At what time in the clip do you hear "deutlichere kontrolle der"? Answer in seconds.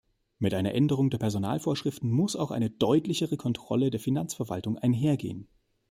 2.71-3.99